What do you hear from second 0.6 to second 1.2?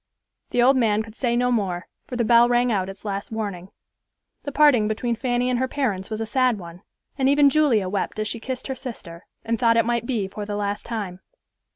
old man could